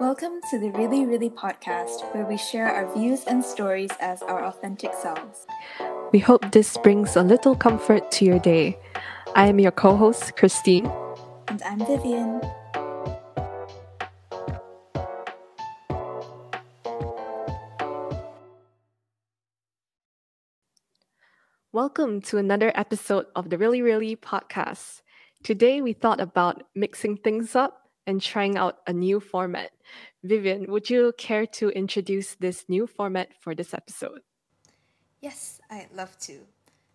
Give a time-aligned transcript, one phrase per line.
[0.00, 4.42] Welcome to the Really Really podcast, where we share our views and stories as our
[4.46, 5.46] authentic selves.
[6.10, 8.78] We hope this brings a little comfort to your day.
[9.34, 10.90] I am your co host, Christine.
[11.48, 12.40] And I'm Vivian.
[21.72, 25.02] Welcome to another episode of the Really Really podcast.
[25.44, 27.79] Today we thought about mixing things up
[28.10, 29.70] and trying out a new format.
[30.24, 34.20] Vivian, would you care to introduce this new format for this episode?
[35.20, 36.40] Yes, I'd love to.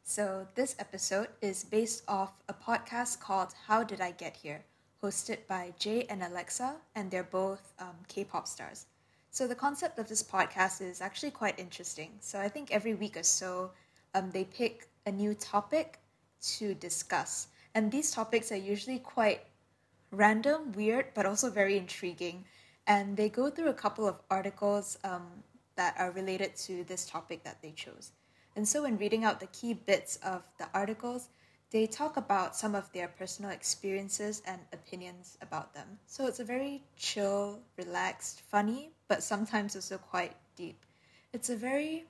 [0.04, 4.66] So, this episode is based off a podcast called How Did I Get Here,
[5.02, 8.86] hosted by Jae and Alexa, and they're both um, K pop stars.
[9.32, 12.12] So, the concept of this podcast is actually quite interesting.
[12.20, 13.72] So, I think every week or so,
[14.14, 16.00] um, they pick a new topic
[16.58, 17.48] to discuss.
[17.74, 19.42] And these topics are usually quite
[20.16, 22.46] random, weird, but also very intriguing.
[22.88, 25.28] And they go through a couple of articles um,
[25.76, 28.12] that are related to this topic that they chose.
[28.56, 31.28] And so, when reading out the key bits of the articles,
[31.72, 36.00] they talk about some of their personal experiences and opinions about them.
[36.06, 40.86] So, it's a very chill, relaxed, funny, but sometimes also quite deep.
[41.34, 42.06] It's a very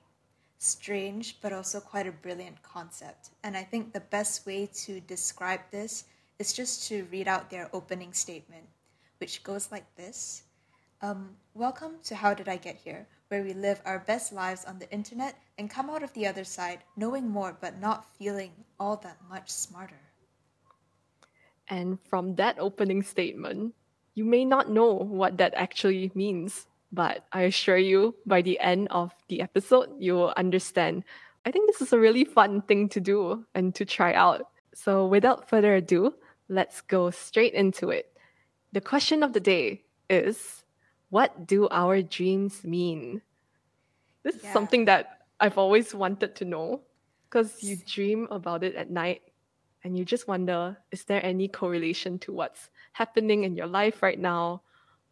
[0.58, 3.30] strange, but also quite a brilliant concept.
[3.42, 6.04] And I think the best way to describe this
[6.38, 8.64] is just to read out their opening statement,
[9.18, 10.42] which goes like this
[11.02, 14.78] um, Welcome to How Did I Get Here, where we live our best lives on
[14.78, 18.96] the internet and come out of the other side knowing more but not feeling all
[18.96, 20.00] that much smarter.
[21.68, 23.74] And from that opening statement,
[24.14, 28.88] you may not know what that actually means, but I assure you, by the end
[28.90, 31.04] of the episode, you will understand.
[31.44, 34.48] I think this is a really fun thing to do and to try out.
[34.74, 36.14] So, without further ado,
[36.48, 38.12] let's go straight into it.
[38.72, 40.64] The question of the day is
[41.10, 43.22] What do our dreams mean?
[44.22, 44.48] This yeah.
[44.48, 46.80] is something that I've always wanted to know
[47.28, 49.22] because you dream about it at night
[49.84, 54.18] and you just wonder is there any correlation to what's happening in your life right
[54.18, 54.62] now?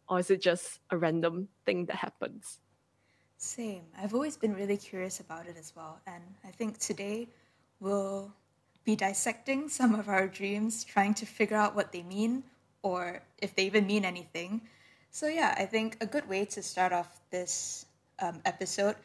[0.07, 2.59] Or is it just a random thing that happens?
[3.37, 3.83] Same.
[3.97, 5.99] I've always been really curious about it as well.
[6.05, 7.27] And I think today
[7.79, 8.33] we'll
[8.85, 12.43] be dissecting some of our dreams, trying to figure out what they mean
[12.83, 14.61] or if they even mean anything.
[15.09, 17.85] So, yeah, I think a good way to start off this
[18.19, 18.95] um, episode,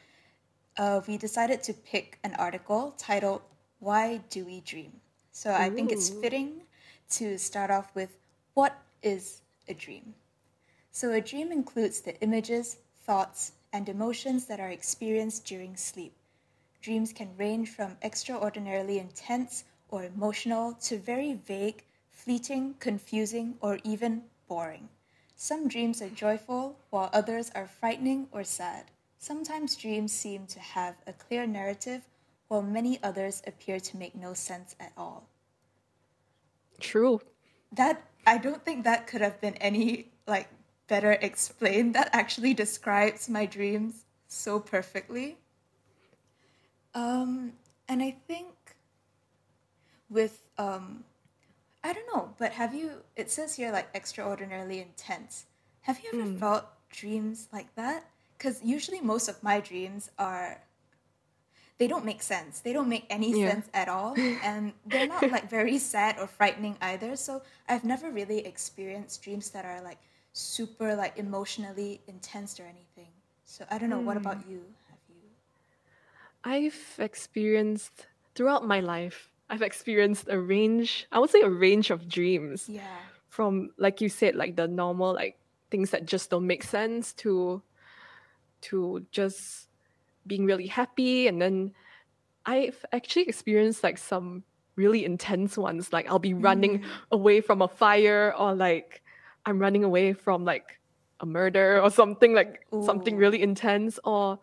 [0.77, 3.41] uh, we decided to pick an article titled
[3.79, 4.93] Why Do We Dream?
[5.33, 6.63] So, I think it's fitting
[7.11, 8.19] to start off with
[8.55, 10.15] what is a dream?
[10.91, 12.77] So, a dream includes the images,
[13.07, 16.13] thoughts, and emotions that are experienced during sleep.
[16.83, 24.23] Dreams can range from extraordinarily intense or emotional to very vague, fleeting, confusing, or even
[24.49, 24.89] boring.
[25.37, 28.91] Some dreams are joyful, while others are frightening or sad.
[29.19, 32.03] Sometimes dreams seem to have a clear narrative,
[32.49, 35.29] while many others appear to make no sense at all.
[36.81, 37.21] True.
[37.73, 40.49] That I don't think that could have been any like
[40.89, 41.95] better explained.
[41.95, 45.39] That actually describes my dreams so perfectly.
[46.95, 47.53] Um,
[47.89, 48.49] and I think
[50.11, 51.05] with um,
[51.83, 52.91] I don't know, but have you?
[53.17, 55.47] It says here like extraordinarily intense.
[55.83, 56.39] Have you ever mm.
[56.39, 58.05] felt dreams like that?
[58.37, 60.61] Because usually most of my dreams are
[61.79, 62.61] they don't make sense.
[62.61, 63.51] They don't make any yeah.
[63.51, 64.15] sense at all.
[64.45, 67.17] And they're not like very sad or frightening either.
[67.17, 69.99] So I've never really experienced dreams that are like
[70.35, 73.09] super like emotionally intense or anything.
[73.47, 74.01] So I don't know.
[74.01, 74.05] Mm.
[74.05, 74.53] What about hmm.
[74.53, 74.63] you?
[74.91, 75.25] Have you?
[76.45, 79.30] I've experienced throughout my life.
[79.51, 81.07] I've experienced a range.
[81.11, 82.69] I would say a range of dreams.
[82.69, 82.83] Yeah.
[83.29, 85.39] From like you said, like the normal like
[85.71, 87.63] things that just don't make sense to
[88.63, 89.69] to just
[90.27, 91.73] being really happy and then
[92.45, 94.45] I've actually experienced like some
[94.77, 96.85] really intense ones like I'll be running mm.
[97.11, 99.03] away from a fire or like
[99.47, 100.79] I'm running away from like
[101.21, 102.85] a murder or something like Ooh.
[102.85, 104.39] something really intense or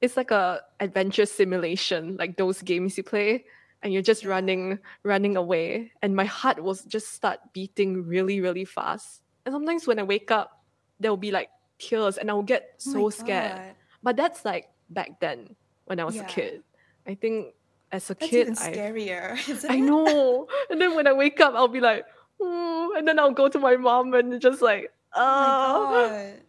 [0.00, 3.44] it's like a adventure simulation like those games you play
[3.82, 5.92] and you're just running running away.
[6.02, 9.22] And my heart will just start beating really really fast.
[9.44, 10.62] And sometimes when i wake up
[11.00, 13.74] there will be like tears and i will get oh so oh scared.
[14.02, 15.56] But that's like back then
[15.86, 16.22] when i was yeah.
[16.22, 16.62] a kid.
[17.06, 17.54] I think
[17.90, 19.36] as a that's kid even scarier
[19.68, 20.48] I, I know.
[20.70, 22.06] And then when i wake up i'll be like
[22.40, 26.00] and then i'll go to my mom and just like oh, oh.
[26.00, 26.34] My god.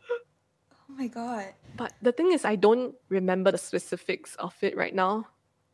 [0.94, 1.54] Oh my god.
[1.76, 5.26] But the thing is i don't remember the specifics of it right now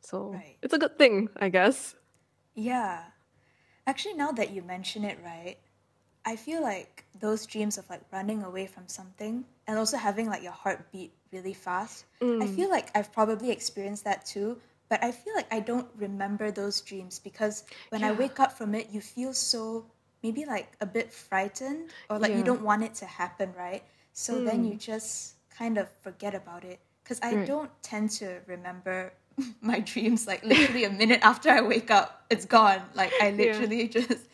[0.02, 0.58] so right.
[0.62, 1.96] it's a good thing, I guess.
[2.56, 3.04] Yeah.
[3.88, 5.58] Actually, now that you mention it, right,
[6.26, 10.44] I feel like those dreams of like running away from something and also having like
[10.44, 12.06] your heart beat really fast.
[12.42, 12.56] I Mm.
[12.56, 14.60] feel like I've probably experienced that too,
[14.90, 18.76] but I feel like I don't remember those dreams because when I wake up from
[18.76, 19.86] it, you feel so
[20.24, 23.84] maybe like a bit frightened or like you don't want it to happen, right?
[24.14, 24.80] So then you Mm.
[24.80, 27.46] just kind of forget about it because I Right.
[27.46, 29.14] don't tend to remember
[29.62, 32.82] my dreams like literally a minute after I wake up, it's gone.
[32.94, 33.38] Like I Yeah.
[33.38, 34.28] literally just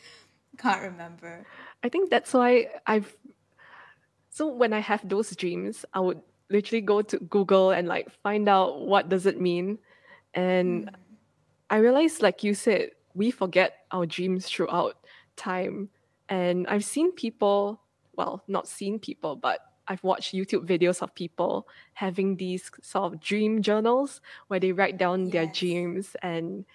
[0.57, 1.45] can't remember.
[1.83, 3.15] I think that's why I've
[4.29, 8.49] so when I have those dreams, I would literally go to Google and like find
[8.49, 9.79] out what does it mean.
[10.33, 10.95] And Mm.
[11.69, 14.97] I realized, like you said, we forget our dreams throughout
[15.37, 15.89] time.
[16.27, 17.81] And I've seen people,
[18.15, 23.19] well, not seen people, but I've watched YouTube videos of people having these sort of
[23.19, 26.15] dream journals where they write down their dreams.
[26.21, 26.65] And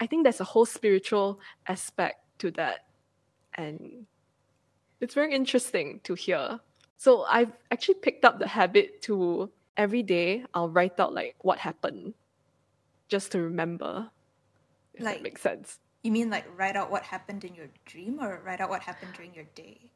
[0.00, 2.86] I think there's a whole spiritual aspect to that.
[3.54, 4.06] And
[5.00, 6.60] it's very interesting to hear.
[6.96, 11.58] So I've actually picked up the habit to every day I'll write out like what
[11.58, 12.12] happened
[13.08, 14.10] just to remember.
[14.92, 15.78] If Like- that makes sense.
[16.02, 19.12] You mean like write out what happened in your dream or write out what happened
[19.14, 19.92] during your day?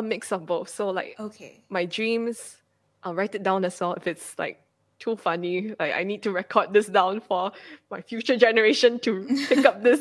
[0.00, 0.70] A mix of both.
[0.72, 1.60] So like Okay.
[1.68, 2.56] my dreams,
[3.04, 4.64] I'll write it down as well if it's like
[4.98, 5.74] too funny.
[5.78, 7.52] Like I need to record this down for
[7.90, 10.00] my future generation to pick up this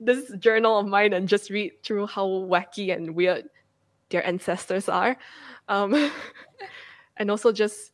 [0.00, 3.50] this journal of mine and just read through how wacky and weird
[4.08, 5.16] their ancestors are.
[5.68, 5.92] Um,
[7.18, 7.92] and also just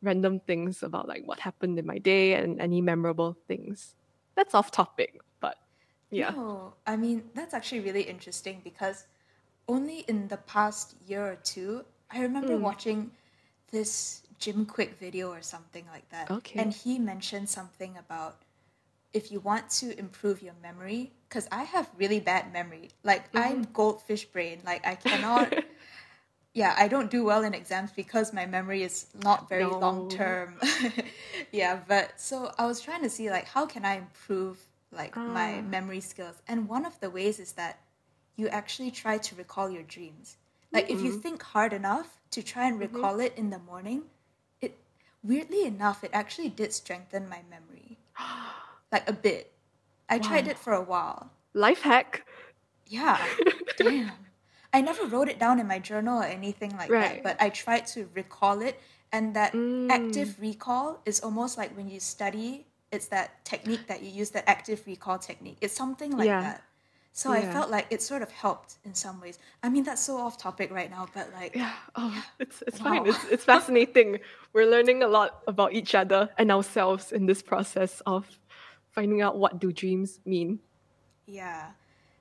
[0.00, 3.96] random things about like what happened in my day and any memorable things.
[4.36, 5.56] That's off topic, but
[6.10, 6.30] yeah.
[6.30, 9.08] No, I mean, that's actually really interesting because
[9.68, 12.60] only in the past year or two, I remember Mm.
[12.60, 13.10] watching
[13.70, 16.30] this Jim Kwik video or something like that.
[16.30, 16.60] Okay.
[16.60, 18.42] And he mentioned something about
[19.12, 22.90] if you want to improve your memory, because I have really bad memory.
[23.04, 24.60] Like, I'm goldfish brain.
[24.64, 25.52] Like, I cannot.
[26.54, 29.78] yeah, I don't do well in exams because my memory is not very No.
[29.78, 30.60] long term.
[31.52, 34.58] yeah, but so I was trying to see like how can I improve
[34.92, 35.62] like my Ah.
[35.62, 37.80] memory skills, and one of the ways is that
[38.38, 40.36] you actually try to recall your dreams.
[40.72, 41.20] Like if you Mm-hmm.
[41.20, 44.04] think hard enough to try and recall it in the morning,
[44.62, 44.78] it
[45.22, 47.98] weirdly enough it actually did strengthen my memory,
[48.92, 49.52] like a bit.
[50.08, 51.30] I tried it for a while.
[51.52, 52.24] Life hack.
[52.86, 53.18] Yeah.
[53.76, 54.12] Damn.
[54.72, 57.22] I never wrote it down in my journal or anything like that, Right.
[57.22, 58.80] but I tried to recall it.
[59.12, 59.90] And that Mm.
[59.90, 64.44] active recall is almost like when you study, it's that technique that you use, that
[64.46, 65.56] active recall technique.
[65.60, 66.42] It's something like Yeah.
[66.42, 66.62] that.
[67.12, 69.38] So I felt like it sort of helped in some ways.
[69.62, 71.72] I mean, that's so off topic right now, but like, Yeah.
[71.96, 72.90] Oh, it's it's Wow.
[72.90, 73.06] fine.
[73.06, 74.20] It's it's fascinating.
[74.52, 78.38] We're learning a lot about each other and ourselves in this process of
[78.92, 80.60] finding out what do dreams mean.
[81.26, 81.70] Yeah.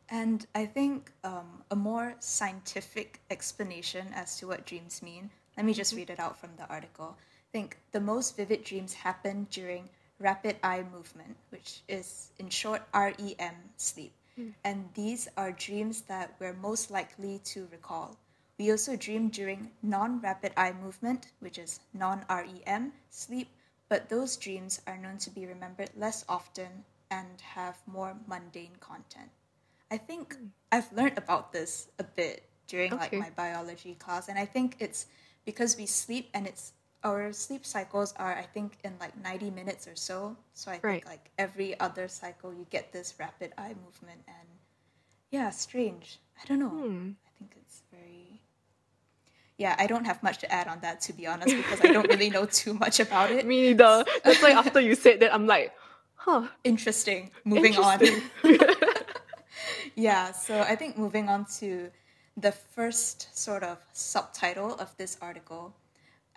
[0.10, 5.74] And I think um, a more scientific explanation as to what dreams mean, let me
[5.74, 7.18] just read it out from the article.
[7.19, 12.83] I think the most vivid dreams happen during rapid eye movement, which is in short
[12.94, 14.13] REM sleep.
[14.38, 14.50] Hmm.
[14.63, 18.18] And these are dreams that we're most likely to recall.
[18.60, 23.50] We also dream during non rapid eye movement, which is non REM sleep,
[23.89, 29.30] but those dreams are known to be remembered less often and have more mundane content.
[29.89, 30.48] I think hmm.
[30.72, 35.07] I've learned about this a bit during like my biology class, and I think it's
[35.45, 36.73] because we sleep and it's
[37.04, 40.35] our sleep cycles are I think in like 90 minutes or so.
[40.54, 41.06] So I think Right.
[41.06, 44.47] like every other cycle you get this rapid eye movement and
[45.31, 46.19] yeah, strange.
[46.42, 46.69] I don't know.
[46.69, 47.11] Hmm.
[47.25, 48.42] I think it's very
[49.57, 52.07] yeah, I don't have much to add on that to be honest because I don't
[52.07, 53.45] really know too much about it.
[53.45, 54.06] Me neither.
[54.23, 55.73] That's why after you said that, I'm like,
[56.16, 56.47] huh.
[56.63, 57.31] Interesting.
[57.44, 58.21] Moving interesting.
[58.44, 58.57] on.
[59.95, 61.89] yeah, so I think moving on to
[62.35, 65.73] the first sort of subtitle of this article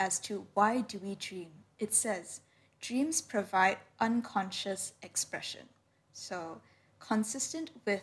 [0.00, 1.50] as to why do we dream?
[1.78, 2.40] It says
[2.80, 5.69] dreams provide unconscious expression.
[6.12, 6.61] So,
[6.99, 8.02] consistent with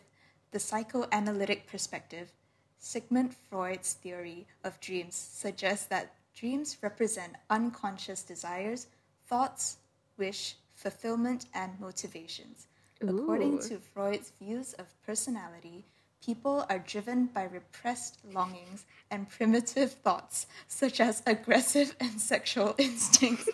[0.51, 2.31] the psychoanalytic perspective,
[2.77, 8.87] Sigmund Freud's theory of dreams suggests that dreams represent unconscious desires,
[9.25, 9.77] thoughts,
[10.17, 12.67] wish, fulfillment, and motivations.
[13.01, 15.85] According to Freud's views of personality,
[16.23, 23.49] people are driven by repressed longings and primitive thoughts, such as aggressive and sexual instincts,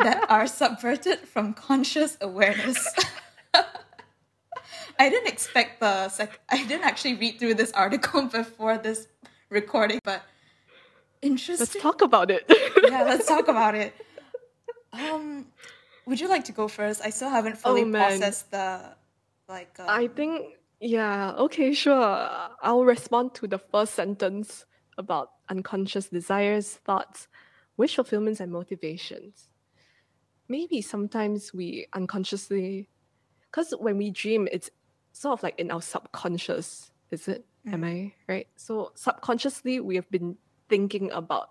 [0.00, 2.88] that are subverted from conscious awareness.
[4.98, 9.08] I didn't expect the sec- I didn't actually read through this article before this
[9.50, 10.22] recording, but
[11.20, 11.66] interesting.
[11.66, 12.44] Let's talk about it.
[12.88, 13.92] yeah, let's talk about it.
[14.92, 15.46] Um,
[16.06, 17.00] would you like to go first?
[17.04, 18.94] I still haven't fully Oh, processed the
[19.48, 19.74] like.
[19.80, 20.54] Um, I think
[20.84, 22.28] Yeah, okay, sure.
[22.60, 24.66] I'll respond to the first sentence
[24.98, 27.26] about unconscious desires, thoughts,
[27.78, 29.48] wish fulfillments, and motivations.
[30.46, 32.90] Maybe sometimes we unconsciously,
[33.50, 34.68] because when we dream, it's
[35.12, 37.46] sort of like in our subconscious, is it?
[37.66, 37.86] Am mm.
[37.86, 38.48] I right?
[38.56, 40.36] So subconsciously, we have been
[40.68, 41.48] thinking about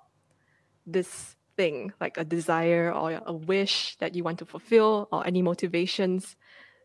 [0.85, 5.41] this thing, like a desire or a wish that you want to fulfill or any
[5.41, 6.35] motivations.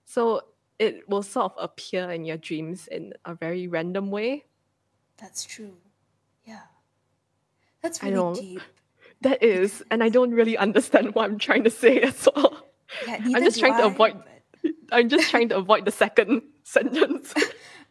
[0.06, 0.44] So
[0.78, 4.44] it will sort of appear in your dreams in a very random way.
[5.16, 5.74] That's true.
[6.44, 6.60] Yeah.
[7.82, 8.60] That's I really deep.
[9.22, 12.56] that is, and I don't really understand what I'm trying to say at all.
[13.06, 14.16] Yeah, I'm just trying to avoid.
[14.62, 17.34] but I'm just trying to avoid the second sentence.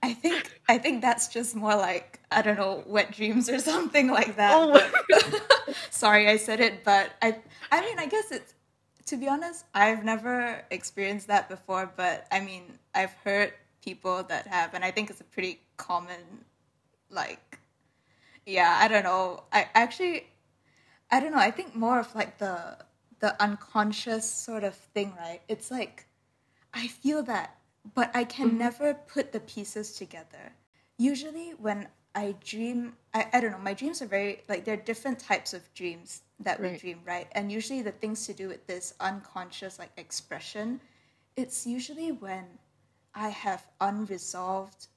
[0.03, 4.09] I think I think that's just more like I don't know wet dreams or something
[4.09, 4.53] like that.
[4.55, 7.37] Oh sorry, I said it, but I
[7.71, 8.53] I mean I guess it's
[9.07, 14.47] to be honest, I've never experienced that before, but I mean I've heard people that
[14.47, 16.45] have, and I think it's a pretty common
[17.09, 17.59] like
[18.45, 19.43] yeah I don't know.
[19.51, 20.27] I actually
[21.09, 21.39] I don't know.
[21.39, 22.77] I think more of like the
[23.19, 25.41] the unconscious sort of thing right?
[25.47, 26.05] It's like
[26.73, 27.57] I feel that,
[27.95, 28.57] but I can mm-hmm.
[28.59, 30.53] never put the pieces together.
[30.97, 31.87] Usually, when
[32.17, 35.53] I dream, I, I don't know, my dreams are very, like, there are different types
[35.53, 37.27] of dreams that we dream, right?
[37.33, 40.81] And usually, the things to do with this unconscious, like, expression,
[41.35, 42.45] it's usually when
[43.13, 44.87] I have unresolved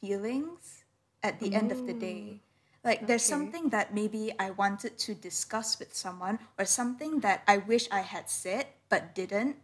[0.00, 0.82] feelings
[1.22, 2.40] at the end of the day.
[2.82, 7.58] Like, there's something that maybe I wanted to discuss with someone, or something that I
[7.58, 9.56] wish I had said but didn't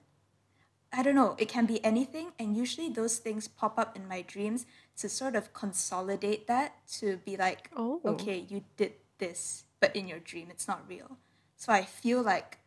[0.93, 2.33] I don't know, it can be anything.
[2.39, 4.67] And usually those things pop up in my dreams
[5.01, 8.01] to sort of consolidate that to be like, Oh.
[8.07, 11.19] okay, you did this, but in your dream, it's not real.
[11.57, 12.59] So I feel like,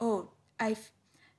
[0.00, 0.90] oh, I've,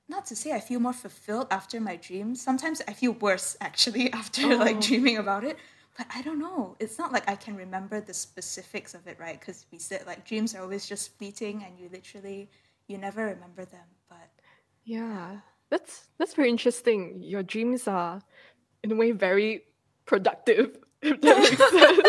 [0.09, 2.35] not to say I feel more fulfilled after my dream.
[2.35, 4.81] Sometimes I feel worse actually after like Oh.
[4.81, 5.57] dreaming about it.
[5.97, 6.75] But I don't know.
[6.79, 9.39] It's not like I can remember the specifics of it, right?
[9.39, 12.49] Because we said like dreams are always just fleeting and you literally,
[12.87, 13.87] you never remember them.
[14.07, 14.29] But
[14.83, 15.39] Yeah,
[15.69, 17.21] that's that's very interesting.
[17.21, 18.21] Your dreams are,
[18.83, 19.63] in a way, very
[20.07, 20.77] productive.
[20.99, 22.01] If that makes sense.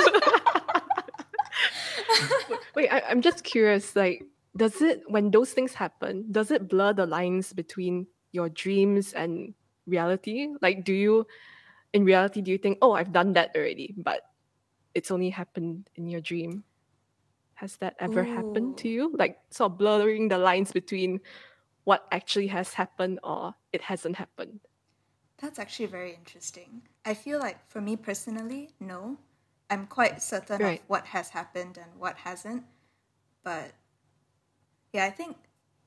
[2.75, 3.95] Wait, I, I'm just curious.
[3.95, 4.25] Like,
[4.57, 6.25] does it when those things happen?
[6.33, 9.53] Does it blur the lines between your dreams and
[9.87, 10.49] reality?
[10.63, 11.27] Like, do you,
[11.93, 14.23] in reality, do you think, oh, I've done that already, but
[14.95, 16.65] it's only happened in your dream?
[17.55, 19.13] Has that ever happened to you?
[19.19, 21.21] Like, sort of blurring the lines between
[21.85, 24.61] what actually has happened or it hasn't happened.
[25.41, 26.83] That's actually very interesting.
[27.05, 29.19] I feel like for me personally, no.
[29.71, 30.81] I'm quite certain Right.
[30.81, 32.65] of what has happened and what hasn't.
[33.45, 33.73] But
[34.93, 35.37] yeah, I think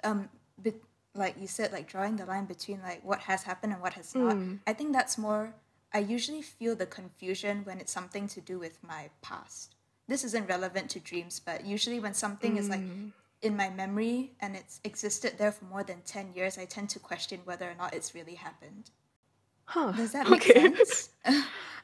[0.03, 0.29] um
[0.61, 0.81] be-
[1.13, 4.13] like you said like drawing the line between like what has happened and what has
[4.15, 4.35] not.
[4.35, 4.59] Mm.
[4.67, 5.53] I think that's more
[5.93, 9.75] I usually feel the confusion when it's something to do with my past.
[10.07, 13.11] This isn't relevant to dreams, but usually when something is like Mm.
[13.41, 16.99] in my memory and it's existed there for more than 10 years, I tend to
[16.99, 18.91] question whether or not it's really happened.
[19.73, 19.93] Huh.
[19.95, 20.53] Does that make okay.
[20.53, 21.09] sense?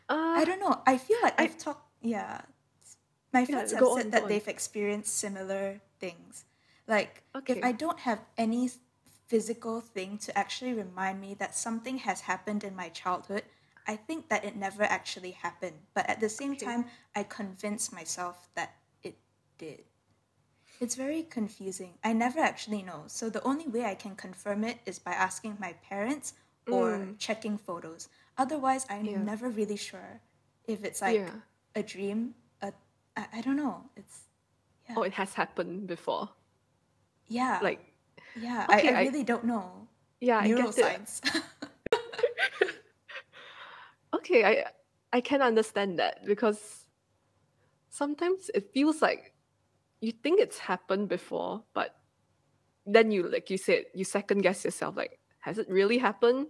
[0.10, 0.82] Uh, I don't know.
[0.88, 1.84] I feel like I- I've talked.
[2.02, 2.42] Yeah,
[3.34, 6.46] my friends have go on, said that they've experienced similar things.
[6.88, 8.70] Like if I don't have any
[9.28, 13.44] physical thing to actually remind me that something has happened in my childhood,
[13.86, 15.80] I think that it never actually happened.
[15.94, 16.66] But at the same Okay.
[16.66, 19.18] time, I convince myself that it
[19.58, 19.84] did.
[20.80, 21.98] It's very confusing.
[22.04, 23.04] I never actually know.
[23.08, 26.34] So the only way I can confirm it is by asking my parents
[26.72, 27.18] or Mm.
[27.20, 28.10] checking photos.
[28.38, 29.24] Otherwise, I'm Yeah.
[29.24, 30.22] never really sure
[30.68, 31.32] if it's like yeah.
[31.76, 32.36] a dream.
[32.62, 32.74] A,
[33.16, 33.90] I, I don't know.
[33.96, 34.24] It's
[34.96, 36.30] Oh, it has happened before.
[37.28, 37.94] yeah, Like,
[38.40, 38.66] yeah.
[38.72, 39.88] okay, I, I I- really don't know
[40.20, 41.22] yeah, I get it.
[44.14, 44.66] Okay, I
[45.14, 46.88] I can understand that because
[47.90, 49.34] sometimes it feels like
[50.02, 51.96] you think it's happened before, but
[52.86, 56.48] then you like you said you second guess yourself like has it really happened?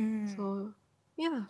[0.00, 0.72] Mm, So
[1.16, 1.42] yeah,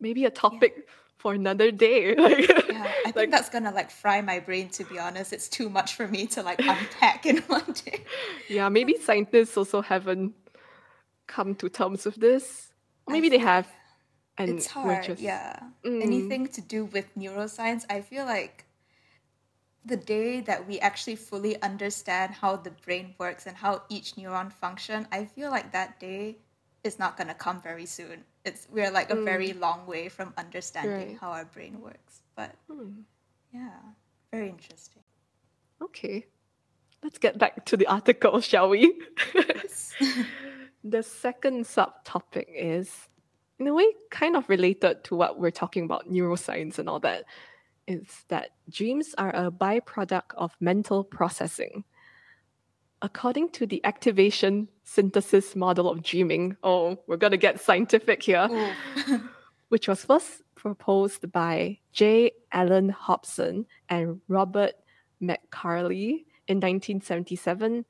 [0.00, 2.14] maybe a topic for another day.
[2.18, 4.68] Like, yeah, I think like that's gonna like fry my brain.
[4.70, 8.04] To be honest, it's too much for me to like unpack in one day.
[8.48, 10.34] yeah, maybe scientists also haven't
[11.26, 12.72] come to terms with this.
[13.08, 13.66] Maybe they have,
[14.36, 15.04] and it's hard.
[15.06, 16.02] just Yeah, Mm.
[16.02, 18.64] anything to do with neuroscience, I feel like
[19.84, 24.52] the day that we actually fully understand how the brain works and how each neuron
[24.52, 26.36] function, I feel like that day
[26.84, 28.24] is not gonna come very soon.
[28.44, 31.08] It's we're like a very long way from understanding Mm.
[31.10, 31.18] Right.
[31.20, 32.22] how our brain works.
[32.36, 33.02] But Hmm.
[33.52, 33.78] yeah,
[34.32, 35.02] very interesting.
[35.82, 36.26] Okay.
[37.02, 39.00] Let's get back to the article, shall we?
[39.34, 39.94] Yes.
[40.84, 43.08] the second subtopic is
[43.58, 47.24] in a way kind of related to what we're talking about neuroscience and all that
[47.86, 51.84] is that dreams are a byproduct of mental processing.
[53.00, 58.48] According to the activation synthesis model of dreaming, oh, we're going to get scientific here,
[59.68, 62.32] which was first proposed by J.
[62.52, 64.72] Allen Hobson and Robert
[65.22, 67.84] McCarley in 1977,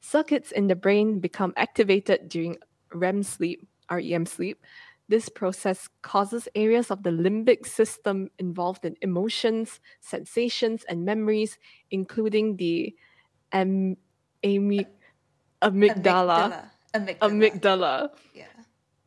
[0.00, 2.56] circuits in the brain become activated during
[2.92, 4.62] REM sleep, REM sleep,
[5.12, 11.58] this process causes areas of the limbic system involved in emotions, sensations, and memories,
[11.90, 12.94] including the
[13.52, 13.98] am-
[14.44, 14.86] ami-
[15.62, 15.98] amygdala.
[16.02, 16.70] Amygdala.
[16.94, 17.18] Amygdala.
[17.20, 18.10] Amygdala.
[18.34, 18.46] Yeah.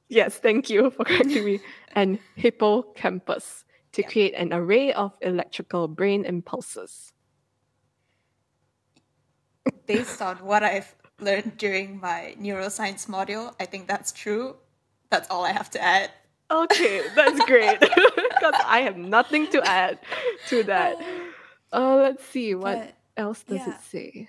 [0.10, 1.60] Yes, thank you for correcting me.
[1.96, 3.64] And hippocampus
[3.94, 4.10] to Yeah.
[4.10, 7.14] create an array of electrical brain impulses.
[9.88, 14.58] Based on what I've learned during my neuroscience module, I think that's true.
[15.10, 16.12] That's all I have to add.
[16.52, 17.80] Okay, that's great.
[18.36, 19.98] Because I have nothing to add
[20.50, 20.98] to that.
[21.72, 23.74] Uh, let's see, what But, else does yeah.
[23.74, 24.28] it say?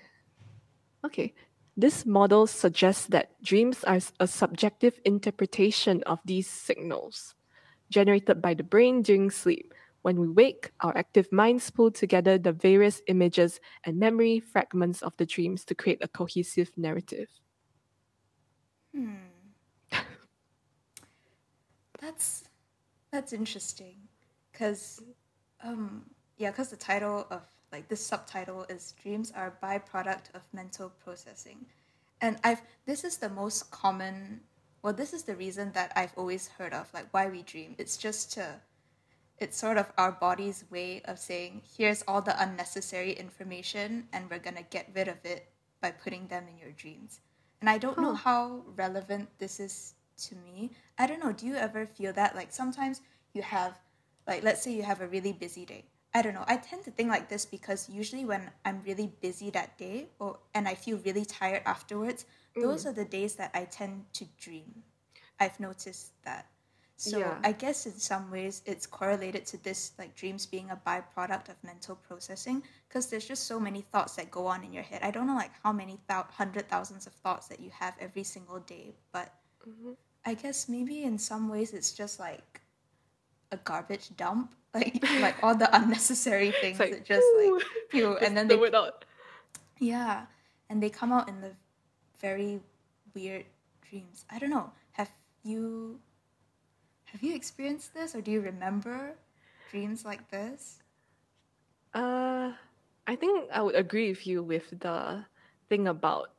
[1.07, 1.33] Okay,
[1.77, 7.33] this model suggests that dreams are a subjective interpretation of these signals
[7.89, 9.73] generated by the brain during sleep.
[10.01, 15.15] When we wake, our active minds pull together the various images and memory fragments of
[15.15, 17.29] the dreams to create a cohesive narrative.
[18.93, 19.15] Hmm.
[22.01, 22.43] That's
[23.13, 23.95] that's interesting,
[24.51, 25.01] cause,
[25.63, 26.03] um,
[26.37, 30.89] yeah, cause the title of like this subtitle is "Dreams are a byproduct of mental
[31.03, 31.65] processing,"
[32.21, 34.41] and I've this is the most common.
[34.83, 37.75] Well, this is the reason that I've always heard of, like why we dream.
[37.77, 38.61] It's just to,
[39.39, 44.39] it's sort of our body's way of saying, here's all the unnecessary information, and we're
[44.39, 45.49] gonna get rid of it
[45.81, 47.19] by putting them in your dreams.
[47.59, 50.71] And I don't know how relevant this is to me.
[50.97, 51.33] I don't know.
[51.33, 52.35] Do you ever feel that?
[52.35, 53.01] Like sometimes
[53.33, 53.77] you have,
[54.27, 55.85] like, let's say you have a really busy day.
[56.17, 56.45] I don't know.
[56.47, 60.39] I tend to think like this because usually when I'm really busy that day or
[60.55, 62.25] and I feel really tired afterwards,
[62.55, 62.63] mm.
[62.63, 64.81] those are the days that I tend to dream.
[65.39, 66.47] I've noticed that.
[66.95, 67.37] So Yeah.
[67.43, 71.63] I guess in some ways it's correlated to this like dreams being a byproduct of
[71.63, 75.03] mental processing because there's just so many thoughts that go on in your head.
[75.03, 78.23] I don't know like how many thou- hundred thousands of thoughts that you have every
[78.23, 79.31] single day, but
[79.69, 79.91] mm-hmm.
[80.25, 82.61] I guess maybe in some ways it's just like
[83.51, 88.17] a garbage dump, like like all the unnecessary things like, that just "Ooh, like pew,
[88.17, 89.05] and then they out.
[89.79, 90.25] yeah,
[90.69, 91.51] and they come out in the
[92.19, 92.59] very
[93.13, 93.45] weird
[93.89, 94.25] dreams.
[94.29, 94.71] I don't know.
[94.93, 95.11] Have
[95.43, 95.99] you
[97.05, 99.15] have you experienced this, or do you remember
[99.71, 100.79] dreams like this?
[101.93, 102.53] Uh,
[103.07, 105.25] I think I would agree with you with the
[105.69, 106.31] thing about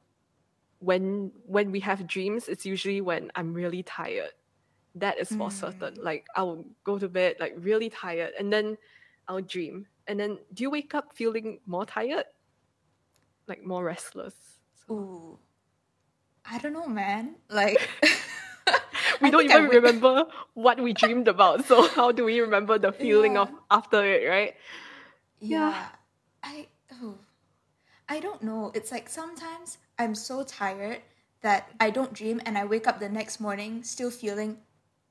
[0.81, 4.33] when when we have dreams, it's usually when I'm really tired.
[5.01, 5.95] That is for certain.
[5.95, 6.05] Mm.
[6.05, 8.77] Like I'll go to bed like really tired, and then
[9.27, 9.87] I'll dream.
[10.07, 12.25] And then do you wake up feeling more tired,
[13.47, 14.35] like more restless?
[14.87, 15.39] So Ooh,
[16.45, 17.37] I don't know, man.
[17.51, 17.79] Like
[19.21, 21.65] we I don't I even remember what we dreamed about.
[21.67, 24.55] So how do we remember the feeling of after it, right?
[25.41, 25.71] Yeah.
[25.71, 25.87] Yeah.
[26.43, 26.67] I
[27.03, 27.19] oh,
[28.09, 28.73] I don't know.
[28.75, 31.03] It's like sometimes I'm so tired
[31.43, 34.59] that I don't dream and I wake up the next morning still feeling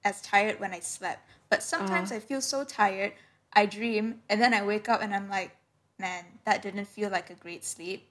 [0.04, 1.28] as tired when I slept.
[1.50, 2.12] But sometimes Uh.
[2.12, 3.14] I feel so tired,
[3.54, 5.56] I dream and then I wake up and I'm like,
[6.00, 8.10] man, that didn't feel like a great sleep.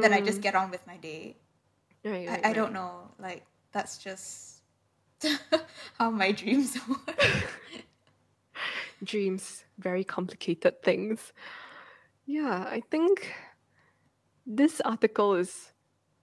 [0.00, 1.36] Then I just Mm, get on with my day.
[2.04, 2.54] right, right, I, I right.
[2.54, 3.10] don't know.
[3.18, 4.60] Like that's just
[5.98, 7.54] how my dreams work.
[9.02, 11.32] dreams, very complicated things.
[12.26, 13.32] Yeah, I think
[14.46, 15.72] this article is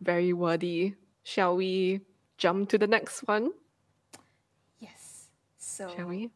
[0.02, 0.96] very wordy.
[1.24, 2.02] Shall we
[2.38, 3.52] jump to the next one?
[5.60, 5.66] Yes.
[5.66, 6.32] So Shall we?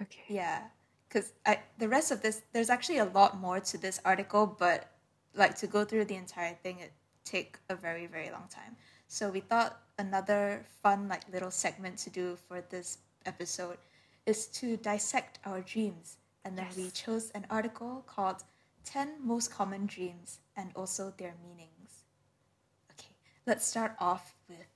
[0.00, 0.22] Okay.
[0.28, 0.62] Yeah,
[1.08, 4.92] because I the rest of this there's actually a lot more to this article, but
[5.34, 6.92] like to go through the entire thing, it
[7.24, 8.76] take a very very long time.
[9.08, 13.78] So we thought another fun like little segment to do for this episode
[14.26, 18.44] is to dissect our dreams, and then we chose an article called
[18.84, 22.04] 10 most common dreams and also their meanings.
[22.92, 23.14] Okay,
[23.46, 24.66] let's start off with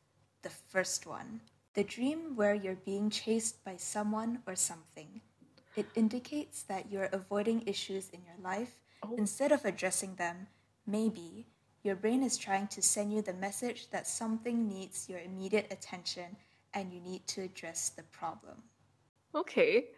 [0.42, 1.40] the first one.
[1.74, 5.22] The dream where you're being chased by someone or something.
[5.74, 9.16] It indicates that you're avoiding issues in your life Oh.
[9.16, 10.46] instead of addressing them.
[10.86, 11.46] Maybe
[11.82, 16.36] your brain is trying to send you the message that something needs your immediate attention
[16.74, 18.62] and you need to address the problem.
[19.34, 19.88] Okay.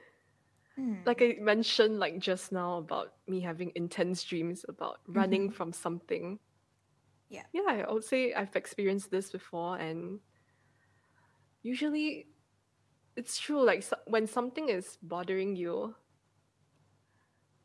[0.77, 1.03] Hmm.
[1.05, 6.39] Like I mentioned like just now about me having intense dreams about running from something.
[7.29, 7.43] Yeah.
[7.53, 10.21] Yeah, I would say I've experienced this before and
[11.65, 12.29] usually
[13.17, 13.65] it's true.
[13.65, 15.97] Like so, when something is bothering you,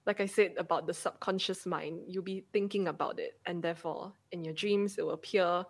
[0.07, 4.43] like I said about the subconscious mind, you'll be thinking about it, and therefore in
[4.43, 5.65] your dreams it will appear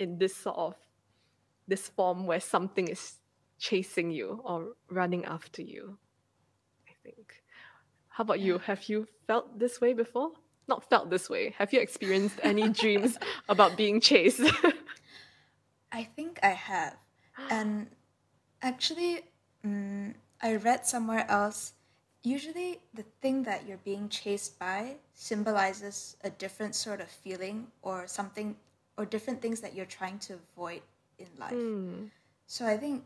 [0.00, 0.74] in this sort of
[1.68, 3.18] this form where something is
[3.58, 5.98] chasing you or running after you.
[6.88, 7.42] I think.
[8.08, 8.58] How about you?
[8.58, 10.32] Have you felt this way before?
[10.68, 11.54] Not felt this way.
[11.58, 13.18] Have you experienced any dreams
[13.48, 14.40] about being chased?
[15.92, 16.96] I think I have.
[17.50, 17.88] And
[18.62, 19.22] actually,
[19.64, 21.72] mm, I read somewhere else.
[22.22, 28.06] Usually, the thing that you're being chased by symbolizes a different sort of feeling or
[28.06, 28.56] something,
[28.96, 30.80] or different things that you're trying to avoid
[31.18, 31.52] in life.
[31.52, 32.04] Hmm.
[32.46, 33.04] So I think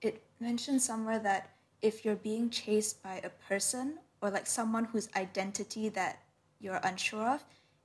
[0.00, 1.50] it mentions somewhere that
[1.82, 6.20] if you're being chased by a person or like someone whose identity that
[6.60, 7.44] you're unsure of,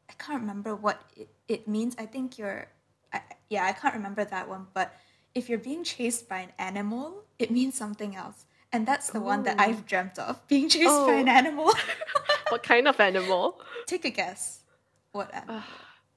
[0.10, 1.95] I can't remember what it, it means.
[1.97, 2.67] I think you're,
[3.13, 4.67] I, yeah, I can't remember that one.
[4.73, 4.93] But
[5.35, 8.45] if you're being chased by an animal, it means something else.
[8.71, 9.63] And that's the one that Oh.
[9.63, 11.31] I've dreamt of being chased by an Oh.
[11.31, 11.73] animal.
[12.49, 13.59] what kind of animal?
[13.85, 14.61] Take a guess.
[15.11, 15.61] What animal?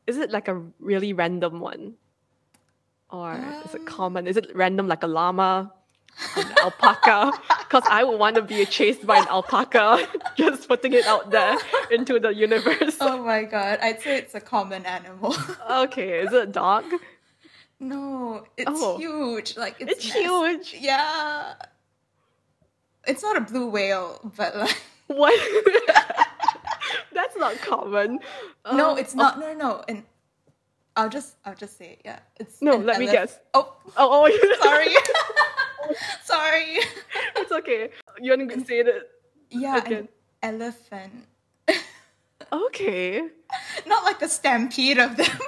[0.07, 1.95] Is it like a really random one?
[3.11, 3.35] Or
[3.67, 3.87] is it Um.
[3.87, 4.27] common?
[4.27, 5.73] Is it random like a llama?
[6.37, 7.33] An alpaca?
[7.61, 11.59] Because I would want to be chased by an alpaca, just putting it out there
[11.91, 12.97] into the universe.
[13.01, 15.35] Oh my god, I'd say it's a common animal.
[15.71, 16.85] Okay, is it a dog?
[17.81, 18.97] No, it's Oh.
[18.99, 19.57] huge.
[19.57, 20.75] Like it's, It's huge.
[20.79, 21.55] Yeah.
[23.07, 25.33] It's not a blue whale, but like What?
[27.13, 28.21] That's not common.
[28.73, 29.39] no, Uh, it's not.
[29.41, 29.85] No, no, no.
[29.89, 30.05] And
[30.97, 32.01] I'll just, I'll just say, it.
[32.05, 32.61] yeah, it's.
[32.61, 33.39] No, let me guess.
[33.55, 34.95] Oh, Oh, oh, sorry,
[36.25, 36.79] sorry.
[37.37, 37.91] it's okay.
[38.21, 39.11] You want to say it?
[39.51, 40.09] Yeah, Again.
[40.43, 41.25] an elephant.
[42.53, 43.23] Okay.
[43.87, 45.39] Not like a stampede of them.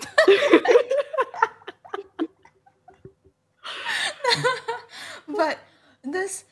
[5.29, 5.59] but
[6.03, 6.45] this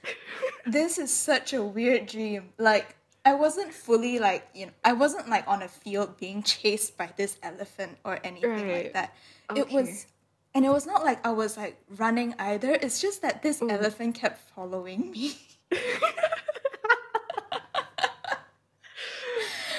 [0.66, 5.28] this is such a weird dream like i wasn't fully like you know i wasn't
[5.28, 8.92] like on a field being chased by this elephant or anything like Right.
[8.92, 9.14] that
[9.56, 10.06] it was
[10.54, 13.72] and it was not like i was like running either it's just that this Mm.
[13.72, 15.36] elephant kept following me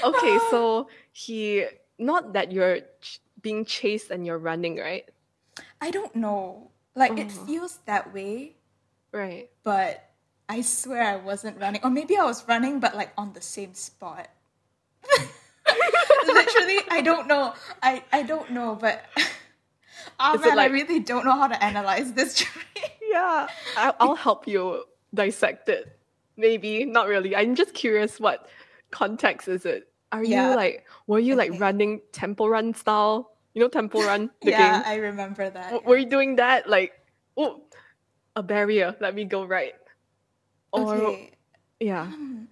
[0.02, 1.66] Okay, so he
[1.98, 5.06] not that you're ch- being chased and you're running, right?
[5.82, 7.46] i don't know like it Oh.
[7.48, 8.56] feels that way
[9.16, 9.50] Right.
[9.64, 10.04] but
[10.52, 13.74] i swear i wasn't running or maybe i was running but like on the same
[13.74, 14.28] spot
[16.28, 19.06] literally i don't know i i don't know but
[20.20, 22.66] oh Is man like- i really don't know how to analyze this dream
[23.10, 24.84] Yeah, I- I'll help you
[25.16, 25.98] dissect it.
[26.38, 27.36] Maybe not really.
[27.36, 28.20] I'm just curious.
[28.20, 28.48] What
[28.92, 29.90] context is it?
[30.12, 30.52] Are Yeah.
[30.52, 30.86] you like?
[31.08, 31.50] Were you Okay.
[31.50, 33.32] like running temple run style?
[33.60, 34.84] You know temple run, the yeah game.
[34.86, 36.70] i remember that W- Were you doing that?
[36.70, 36.94] Like,
[37.36, 37.60] oh,
[38.38, 38.96] a barrier.
[39.02, 39.76] Let me go right.
[40.72, 41.32] Or okay
[41.82, 42.08] yeah.
[42.08, 42.44] Hmm.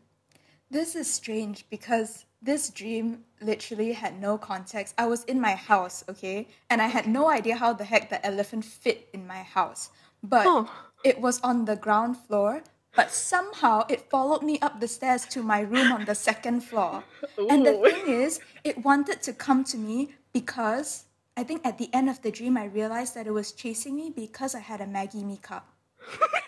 [0.69, 6.03] this is strange because this dream literally had no context i was in my house
[6.11, 9.89] okay and i had no idea how the heck the elephant fit in my house
[10.23, 10.65] but Huh.
[11.03, 12.63] it was on the ground floor
[12.99, 17.03] but somehow it followed me up the stairs to my room on the second floor
[17.49, 19.99] and the thing is it wanted to come to me
[20.39, 23.95] because i think at the end of the dream i realized that it was chasing
[23.95, 25.65] me because i had a Maggi mee cup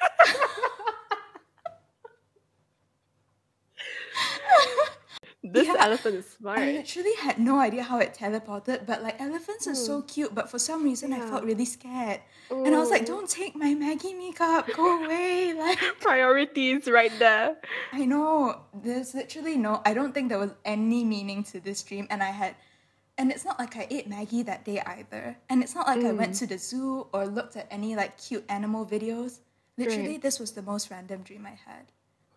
[5.42, 5.76] This Yeah.
[5.80, 6.60] elephant is smart.
[6.60, 10.08] I literally had no idea how it teleported, but like elephants are so hmm.
[10.08, 12.22] cute, but for some reason I felt really scared.
[12.52, 15.54] And I was like, don't take my Maggi mee cup, go away.
[15.60, 17.58] Like Priorities right there.
[17.92, 18.62] I know.
[18.74, 22.32] There's literally no I don't think there was any meaning to this dream and I
[22.32, 22.56] had
[23.20, 25.36] and it's not like I ate Maggi that day either.
[25.50, 26.40] And it's not like I went Mm.
[26.40, 29.40] to the zoo or looked at any like cute animal videos.
[29.78, 30.22] Literally Right.
[30.22, 31.86] this was the most random dream I had.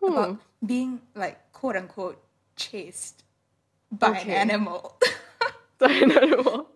[0.00, 0.12] Hmm.
[0.12, 2.18] About being like quote unquote
[2.56, 3.22] chased
[3.90, 4.34] by Okay.
[4.34, 4.98] an animal.
[5.80, 5.90] Not
[6.22, 6.66] at all.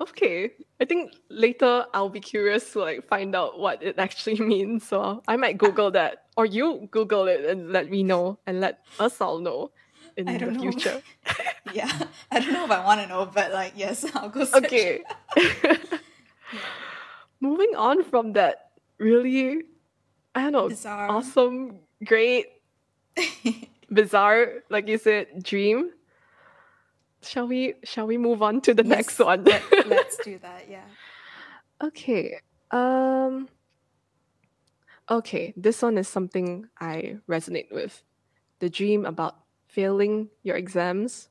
[0.00, 0.52] Okay.
[0.80, 4.86] I think later I'll be curious to like find out what it actually means.
[4.86, 6.26] So I might Google that.
[6.36, 9.72] Or you Google it and let me know and let us all know
[10.18, 10.60] in I the don't know.
[10.60, 11.00] future.
[11.72, 11.90] yeah,
[12.30, 14.64] I don't know if I want to know, but like, yes, I'll go search.
[14.64, 15.02] Okay.
[17.40, 19.62] Moving on from that really
[20.34, 21.08] I don't know Bizarre.
[21.08, 22.46] awesome, great,
[23.90, 25.90] bizarre, like you said, dream.
[27.22, 29.44] Shall we shall we move on to the next one?
[29.44, 30.66] Let, let's do that.
[30.68, 30.84] Yeah.
[31.82, 32.38] Okay.
[32.70, 33.48] Um
[35.10, 38.02] Okay, this one is something I resonate with.
[38.60, 39.36] The dream about
[39.78, 41.30] failing your exams.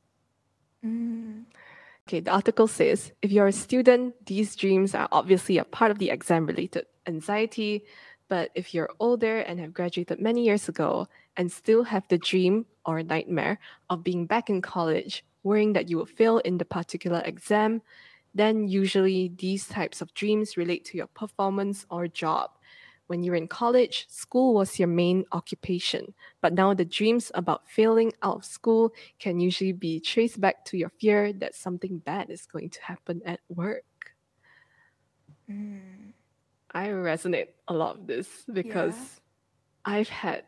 [0.86, 1.46] Mm,
[2.08, 6.00] Okay, the article says if you're a student, these dreams are obviously a part of
[6.00, 7.86] the exam related anxiety
[8.30, 11.08] But if you're older and have graduated many years ago
[11.38, 15.98] and still have the dream or nightmare of being back in college, worrying that you
[15.98, 17.82] will fail in the particular exam,
[18.36, 22.52] then usually these types of dreams relate to your performance or job.
[23.08, 28.12] When you're in college, school was your main occupation, but now the dreams about failing
[28.22, 32.46] out of school can usually be traced back to your fear that something bad is
[32.46, 33.84] going to happen at work.
[35.50, 36.12] Mm.
[36.72, 39.22] I resonate a lot with this because
[39.86, 40.43] I've had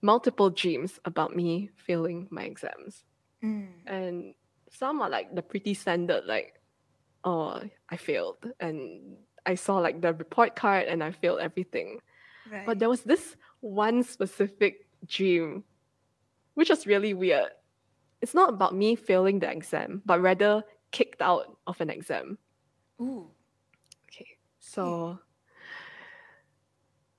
[0.00, 3.04] multiple dreams about me failing my exams.
[3.44, 3.68] Mm.
[3.86, 4.34] And
[4.70, 6.60] some are like the pretty standard, like,
[7.24, 8.46] oh, I failed.
[8.58, 12.00] And I saw like the report card and I failed everything.
[12.50, 12.66] Right.
[12.66, 15.64] But there was this one specific dream,
[16.54, 17.50] which was really weird.
[18.20, 22.38] It's not about me failing the exam, but rather kicked out of an exam.
[23.00, 23.30] Ooh.
[24.08, 24.26] Okay,
[24.58, 25.18] so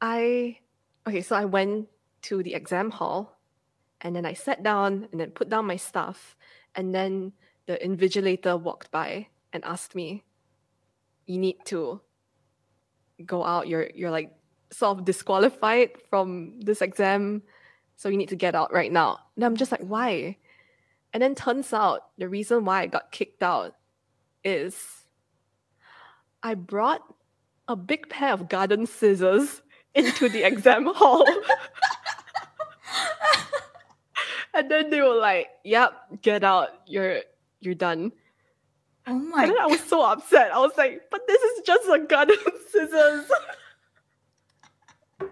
[0.02, 0.58] I
[1.08, 1.88] okay, so I went
[2.24, 3.40] to the exam hall
[4.02, 6.36] and then I sat down and then put down my stuff
[6.76, 7.34] and then
[7.66, 10.24] the invigilator walked by and asked me,
[11.26, 12.02] You need to
[13.26, 13.68] go out.
[13.68, 14.32] You're you're like
[14.72, 17.44] sort of disqualified from this exam.
[17.96, 19.20] So you need to get out right now.
[19.36, 20.38] And I'm just like, why?
[21.14, 23.76] And then turns out the reason why I got kicked out
[24.44, 25.06] is
[26.42, 27.02] I brought
[27.68, 29.62] a big pair of garden scissors
[29.94, 31.28] into the exam hall.
[34.54, 36.70] and then they were like, "Yep, get out.
[36.86, 37.22] You're
[37.60, 38.12] you're done."
[39.08, 40.52] Oh my And then I was so upset.
[40.54, 42.38] I was like, "But this is just a garden
[42.72, 43.26] scissors."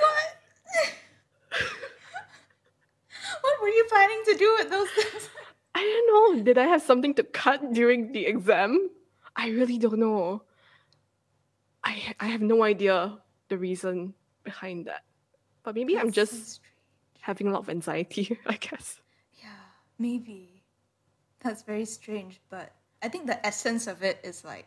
[0.00, 0.28] What?
[3.42, 5.28] what were you planning to do with those things?
[5.74, 6.42] I don't know.
[6.42, 8.90] Did I have something to cut during the exam?
[9.36, 10.42] I really don't know.
[11.82, 15.02] I I have no idea the reason behind that.
[15.62, 16.60] But maybe I'm That's so just
[17.20, 19.00] having a lot of anxiety, I guess.
[19.42, 19.48] Yeah,
[19.98, 20.53] maybe.
[21.44, 24.66] That's very strange, but I think the essence of it is like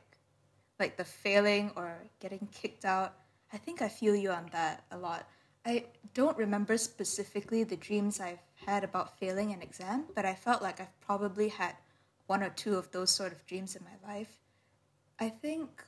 [0.80, 3.16] like the failing or getting kicked out.
[3.52, 5.28] I think I feel you on that a lot.
[5.66, 10.62] I don't remember specifically the dreams I've had about failing an exam, but I felt
[10.62, 11.76] like I've probably had
[12.28, 14.38] one or two of those sort of dreams in my life.
[15.20, 15.84] I think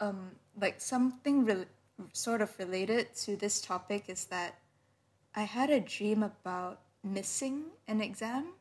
[0.00, 1.66] um like something re-
[2.12, 4.58] sort of related to this topic is that
[5.34, 8.54] I had a dream about missing an exam.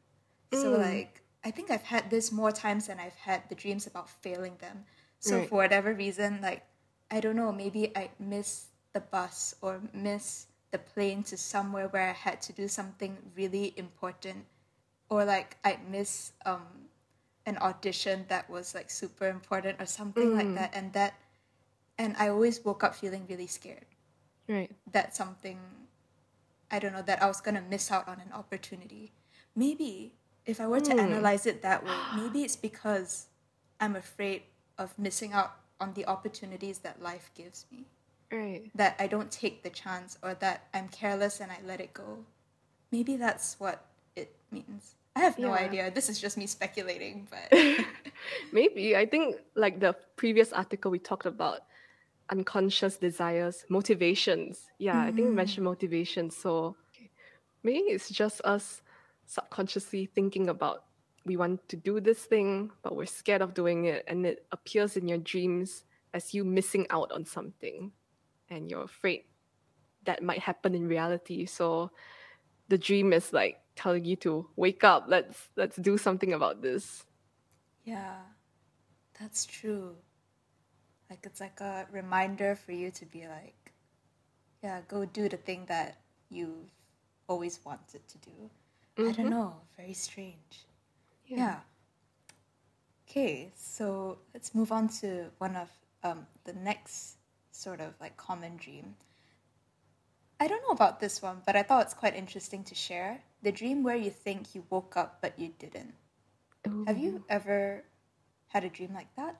[0.53, 0.79] So Mm.
[0.79, 4.55] like I think I've had this more times than I've had the dreams about failing
[4.57, 4.85] them.
[5.19, 5.49] So Right.
[5.49, 6.65] for whatever reason, like
[7.11, 12.09] I don't know, maybe I miss the bus or miss the plane to somewhere where
[12.09, 14.45] I had to do something really important,
[15.09, 16.89] or like I miss um
[17.45, 20.55] an audition that was like super important or something like Mm.
[20.55, 21.13] that, and that,
[21.97, 23.85] and I always woke up feeling really scared
[24.47, 24.71] Right.
[24.91, 25.59] that something
[26.71, 29.13] I don't know that I was gonna miss out on an opportunity.
[29.55, 30.13] Maybe
[30.45, 30.99] if I were to Hmm.
[30.99, 33.27] analyze it that way, maybe it's because
[33.79, 34.43] I'm afraid
[34.77, 37.85] of missing out on the opportunities that life gives me.
[38.31, 38.71] Right.
[38.75, 42.25] That I don't take the chance or that I'm careless and I let it go.
[42.91, 44.95] Maybe that's what it means.
[45.15, 45.65] I have no Yeah.
[45.65, 45.91] idea.
[45.91, 47.51] This is just me speculating, but
[48.51, 48.95] Maybe.
[48.95, 51.61] I think like the previous article we talked about
[52.31, 54.61] unconscious desires, motivations.
[54.79, 56.37] Yeah, I think we mentioned motivations.
[56.37, 56.75] So
[57.63, 58.81] maybe it's just us
[59.25, 60.85] subconsciously thinking about
[61.25, 64.97] we want to do this thing, but we're scared of doing it, and it appears
[64.97, 67.91] in your dreams as you missing out on something,
[68.49, 69.23] and you're afraid
[70.05, 71.45] that might happen in reality.
[71.45, 71.91] So
[72.67, 75.05] the dream is like telling you to wake up.
[75.07, 77.05] Let's let's do something about this.
[77.83, 78.17] yeah,
[79.19, 79.95] that's true.
[81.09, 83.73] Like it's like a reminder for you to be like,
[84.63, 85.97] yeah, go do the thing that
[86.29, 86.71] you've
[87.27, 88.49] always wanted to do.
[88.97, 89.55] I don't know.
[89.77, 90.65] Very strange.
[91.25, 91.59] Yeah.
[93.09, 95.69] Okay, so let's move on to one of
[96.03, 97.17] um, the next
[97.51, 98.95] sort of like common dream.
[100.39, 103.21] I don't know about this one, but I thought it's quite interesting to share.
[103.43, 105.93] The dream where you think you woke up but you didn't.
[106.87, 107.83] Have you ever
[108.47, 109.37] had a dream like that?